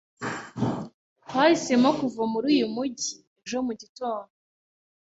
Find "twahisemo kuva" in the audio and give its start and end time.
1.23-2.21